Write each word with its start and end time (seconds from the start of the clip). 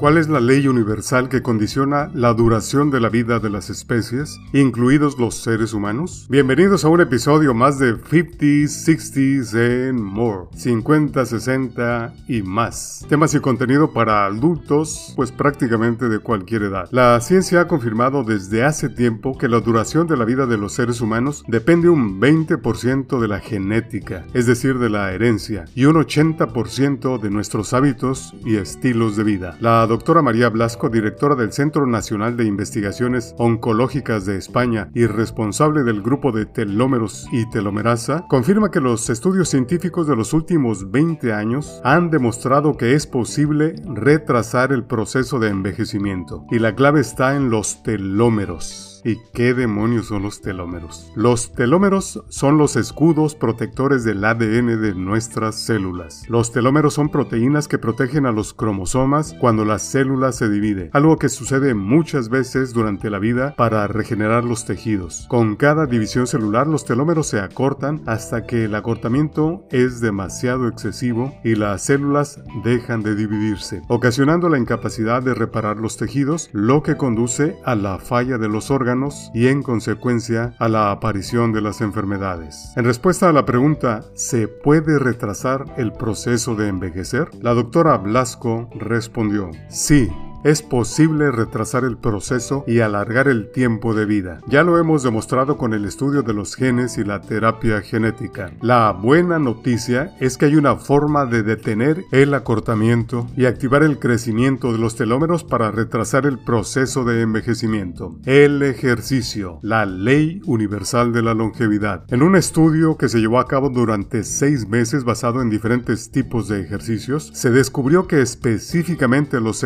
¿Cuál 0.00 0.16
es 0.16 0.30
la 0.30 0.40
ley 0.40 0.66
universal 0.66 1.28
que 1.28 1.42
condiciona 1.42 2.10
la 2.14 2.32
duración 2.32 2.90
de 2.90 3.00
la 3.00 3.10
vida 3.10 3.38
de 3.38 3.50
las 3.50 3.68
especies, 3.68 4.40
incluidos 4.54 5.18
los 5.18 5.34
seres 5.42 5.74
humanos? 5.74 6.26
Bienvenidos 6.30 6.86
a 6.86 6.88
un 6.88 7.02
episodio 7.02 7.52
más 7.52 7.78
de 7.78 7.96
50s, 7.96 8.64
60s 8.64 9.90
and 9.90 10.00
more. 10.00 10.46
50, 10.56 11.26
60 11.26 12.14
y 12.28 12.40
más. 12.40 13.04
Temas 13.10 13.34
y 13.34 13.40
contenido 13.40 13.92
para 13.92 14.24
adultos, 14.24 15.12
pues 15.16 15.32
prácticamente 15.32 16.08
de 16.08 16.18
cualquier 16.18 16.62
edad. 16.62 16.88
La 16.92 17.20
ciencia 17.20 17.60
ha 17.60 17.68
confirmado 17.68 18.24
desde 18.24 18.64
hace 18.64 18.88
tiempo 18.88 19.36
que 19.36 19.48
la 19.48 19.60
duración 19.60 20.06
de 20.06 20.16
la 20.16 20.24
vida 20.24 20.46
de 20.46 20.56
los 20.56 20.72
seres 20.72 21.02
humanos 21.02 21.44
depende 21.46 21.90
un 21.90 22.18
20% 22.18 23.20
de 23.20 23.28
la 23.28 23.40
genética, 23.40 24.24
es 24.32 24.46
decir, 24.46 24.78
de 24.78 24.88
la 24.88 25.12
herencia, 25.12 25.66
y 25.74 25.84
un 25.84 25.96
80% 25.96 27.20
de 27.20 27.28
nuestros 27.28 27.74
hábitos 27.74 28.32
y 28.46 28.56
estilos 28.56 29.14
de 29.16 29.24
vida. 29.24 29.58
Doctora 29.90 30.22
María 30.22 30.48
Blasco, 30.50 30.88
directora 30.88 31.34
del 31.34 31.52
Centro 31.52 31.84
Nacional 31.84 32.36
de 32.36 32.44
Investigaciones 32.44 33.34
Oncológicas 33.38 34.24
de 34.24 34.36
España 34.36 34.88
y 34.94 35.06
responsable 35.06 35.82
del 35.82 36.00
grupo 36.00 36.30
de 36.30 36.46
telómeros 36.46 37.26
y 37.32 37.50
telomerasa, 37.50 38.24
confirma 38.28 38.70
que 38.70 38.78
los 38.78 39.10
estudios 39.10 39.48
científicos 39.48 40.06
de 40.06 40.14
los 40.14 40.32
últimos 40.32 40.92
20 40.92 41.32
años 41.32 41.80
han 41.82 42.08
demostrado 42.08 42.76
que 42.76 42.94
es 42.94 43.08
posible 43.08 43.74
retrasar 43.84 44.70
el 44.70 44.84
proceso 44.84 45.40
de 45.40 45.48
envejecimiento. 45.48 46.44
Y 46.52 46.60
la 46.60 46.76
clave 46.76 47.00
está 47.00 47.34
en 47.34 47.50
los 47.50 47.82
telómeros. 47.82 48.99
¿Y 49.04 49.16
qué 49.32 49.54
demonios 49.54 50.06
son 50.08 50.22
los 50.22 50.42
telómeros? 50.42 51.10
Los 51.14 51.52
telómeros 51.52 52.22
son 52.28 52.58
los 52.58 52.76
escudos 52.76 53.34
protectores 53.34 54.04
del 54.04 54.24
ADN 54.24 54.80
de 54.80 54.94
nuestras 54.94 55.54
células. 55.56 56.28
Los 56.28 56.52
telómeros 56.52 56.94
son 56.94 57.08
proteínas 57.08 57.66
que 57.66 57.78
protegen 57.78 58.26
a 58.26 58.32
los 58.32 58.52
cromosomas 58.52 59.34
cuando 59.40 59.64
la 59.64 59.78
célula 59.78 60.32
se 60.32 60.50
divide, 60.50 60.90
algo 60.92 61.16
que 61.16 61.30
sucede 61.30 61.74
muchas 61.74 62.28
veces 62.28 62.74
durante 62.74 63.08
la 63.08 63.18
vida 63.18 63.54
para 63.56 63.86
regenerar 63.86 64.44
los 64.44 64.66
tejidos. 64.66 65.26
Con 65.28 65.56
cada 65.56 65.86
división 65.86 66.26
celular 66.26 66.66
los 66.66 66.84
telómeros 66.84 67.28
se 67.28 67.40
acortan 67.40 68.02
hasta 68.06 68.44
que 68.44 68.64
el 68.64 68.74
acortamiento 68.74 69.64
es 69.70 70.00
demasiado 70.00 70.68
excesivo 70.68 71.34
y 71.42 71.54
las 71.54 71.84
células 71.84 72.42
dejan 72.64 73.02
de 73.02 73.14
dividirse, 73.14 73.82
ocasionando 73.88 74.48
la 74.48 74.58
incapacidad 74.58 75.22
de 75.22 75.34
reparar 75.34 75.78
los 75.78 75.96
tejidos, 75.96 76.50
lo 76.52 76.82
que 76.82 76.96
conduce 76.96 77.56
a 77.64 77.74
la 77.74 77.98
falla 77.98 78.36
de 78.36 78.48
los 78.48 78.70
órganos 78.70 78.89
y 79.34 79.48
en 79.48 79.62
consecuencia 79.62 80.54
a 80.58 80.68
la 80.68 80.90
aparición 80.90 81.52
de 81.52 81.60
las 81.60 81.80
enfermedades. 81.80 82.72
En 82.76 82.84
respuesta 82.84 83.28
a 83.28 83.32
la 83.32 83.44
pregunta 83.44 84.02
¿se 84.14 84.48
puede 84.48 84.98
retrasar 84.98 85.64
el 85.76 85.92
proceso 85.92 86.54
de 86.54 86.68
envejecer? 86.68 87.28
La 87.40 87.54
doctora 87.54 87.96
Blasco 87.98 88.68
respondió 88.74 89.50
sí, 89.68 90.08
es 90.44 90.62
posible 90.62 91.30
retrasar 91.30 91.84
el 91.84 91.96
proceso 91.96 92.64
y 92.66 92.80
alargar 92.80 93.28
el 93.28 93.50
tiempo 93.50 93.94
de 93.94 94.06
vida. 94.06 94.40
Ya 94.46 94.62
lo 94.62 94.78
hemos 94.78 95.02
demostrado 95.02 95.56
con 95.56 95.74
el 95.74 95.84
estudio 95.84 96.22
de 96.22 96.34
los 96.34 96.54
genes 96.54 96.98
y 96.98 97.04
la 97.04 97.20
terapia 97.20 97.80
genética. 97.82 98.52
La 98.60 98.92
buena 98.92 99.38
noticia 99.38 100.14
es 100.20 100.36
que 100.36 100.46
hay 100.46 100.56
una 100.56 100.76
forma 100.76 101.26
de 101.26 101.42
detener 101.42 102.04
el 102.12 102.34
acortamiento 102.34 103.26
y 103.36 103.46
activar 103.46 103.82
el 103.82 103.98
crecimiento 103.98 104.72
de 104.72 104.78
los 104.78 104.96
telómeros 104.96 105.44
para 105.44 105.70
retrasar 105.70 106.26
el 106.26 106.38
proceso 106.38 107.04
de 107.04 107.22
envejecimiento. 107.22 108.18
El 108.24 108.62
ejercicio, 108.62 109.58
la 109.62 109.86
ley 109.86 110.40
universal 110.46 111.12
de 111.12 111.22
la 111.22 111.34
longevidad. 111.34 112.04
En 112.08 112.22
un 112.22 112.36
estudio 112.36 112.96
que 112.96 113.08
se 113.08 113.20
llevó 113.20 113.38
a 113.38 113.46
cabo 113.46 113.70
durante 113.70 114.24
seis 114.24 114.68
meses 114.68 115.04
basado 115.04 115.42
en 115.42 115.50
diferentes 115.50 116.10
tipos 116.10 116.48
de 116.48 116.60
ejercicios, 116.60 117.30
se 117.34 117.50
descubrió 117.50 118.06
que 118.06 118.20
específicamente 118.20 119.40
los 119.40 119.58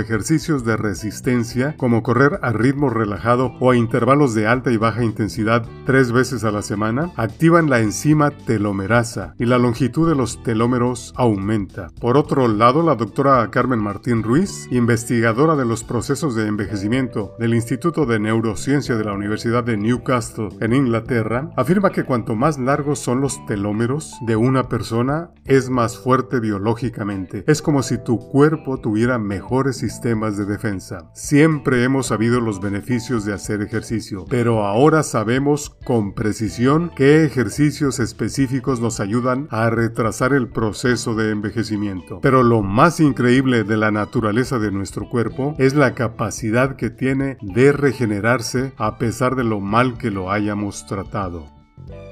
de 0.65 0.77
resistencia, 0.77 1.77
como 1.77 2.03
correr 2.03 2.39
a 2.43 2.53
ritmo 2.53 2.91
relajado 2.91 3.53
o 3.61 3.71
a 3.71 3.77
intervalos 3.77 4.35
de 4.35 4.47
alta 4.47 4.71
y 4.71 4.77
baja 4.77 5.05
intensidad 5.05 5.67
tres 5.87 6.13
veces 6.13 6.45
a 6.45 6.51
la 6.51 6.63
semana, 6.63 7.11
activan 7.17 7.71
la 7.71 7.81
enzima 7.81 8.31
telomerasa 8.31 9.35
y 9.39 9.47
la 9.47 9.59
longitud 9.59 10.09
de 10.09 10.15
los 10.15 10.43
telómeros 10.43 11.13
aumenta. 11.17 11.91
Por 12.01 12.17
otro 12.17 12.49
lado, 12.49 12.83
la 12.83 12.95
doctora 12.95 13.51
Carmen 13.51 13.81
Martín 13.81 14.23
Ruiz, 14.23 14.69
investigadora 14.71 15.57
de 15.57 15.65
los 15.65 15.85
procesos 15.85 16.35
de 16.35 16.47
envejecimiento 16.47 17.35
del 17.39 17.55
Instituto 17.55 18.07
de 18.07 18.19
Neurociencia 18.19 18.97
de 18.97 19.05
la 19.05 19.13
Universidad 19.13 19.65
de 19.65 19.77
Newcastle 19.77 20.49
en 20.61 20.73
Inglaterra, 20.73 21.51
afirma 21.57 21.91
que 21.91 22.05
cuanto 22.05 22.35
más 22.35 22.59
largos 22.59 22.99
son 22.99 23.21
los 23.21 23.45
telómeros 23.47 24.15
de 24.27 24.37
una 24.37 24.69
persona, 24.69 25.31
es 25.45 25.71
más 25.71 25.99
fuerte 25.99 26.41
biológicamente. 26.41 27.45
Es 27.47 27.63
como 27.63 27.83
si 27.83 27.99
tu 27.99 28.19
cuerpo 28.19 28.79
tuviera 28.79 29.19
mejores 29.19 29.77
sistemas 29.77 30.37
de 30.37 30.47
defensa. 30.55 31.11
Siempre 31.15 31.83
hemos 31.83 32.07
sabido 32.07 32.41
los 32.41 32.61
beneficios 32.61 33.25
de 33.25 33.35
hacer 33.35 33.61
ejercicio, 33.61 34.25
pero 34.29 34.65
ahora 34.65 35.03
sabemos 35.03 35.77
con 35.85 36.15
precisión 36.15 36.93
qué 36.95 37.25
ejercicios 37.25 37.99
específicos 37.99 38.81
nos 38.81 39.01
ayudan 39.01 39.49
a 39.51 39.69
retrasar 39.71 40.33
el 40.33 40.49
proceso 40.49 41.15
de 41.15 41.31
envejecimiento. 41.31 42.21
Pero 42.23 42.43
lo 42.43 42.63
más 42.63 43.01
increíble 43.01 43.65
de 43.65 43.77
la 43.77 43.91
naturaleza 43.91 44.59
de 44.61 44.71
nuestro 44.71 45.09
cuerpo 45.09 45.57
es 45.59 45.75
la 45.75 45.95
capacidad 45.95 46.77
que 46.77 46.91
tiene 46.91 47.37
de 47.43 47.73
regenerarse 47.73 48.73
a 48.77 48.97
pesar 48.99 49.35
de 49.35 49.45
lo 49.45 49.61
mal 49.61 49.99
que 49.99 50.11
lo 50.11 50.31
hayamos 50.31 50.87
tratado. 50.87 51.47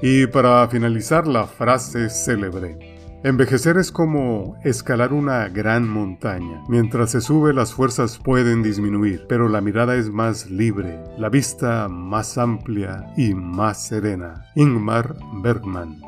Y 0.01 0.27
para 0.27 0.67
finalizar 0.67 1.27
la 1.27 1.45
frase 1.45 2.09
célebre, 2.09 2.92
Envejecer 3.23 3.77
es 3.77 3.89
como 3.89 4.57
escalar 4.65 5.13
una 5.13 5.47
gran 5.47 5.87
montaña. 5.87 6.61
Mientras 6.67 7.11
se 7.11 7.21
sube 7.21 7.53
las 7.53 7.73
fuerzas 7.73 8.17
pueden 8.17 8.61
disminuir, 8.63 9.25
pero 9.29 9.47
la 9.47 9.61
mirada 9.61 9.95
es 9.95 10.09
más 10.09 10.51
libre, 10.51 10.99
la 11.17 11.29
vista 11.29 11.87
más 11.87 12.37
amplia 12.37 13.13
y 13.15 13.33
más 13.33 13.87
serena. 13.87 14.47
Ingmar 14.55 15.15
Bergman 15.41 16.01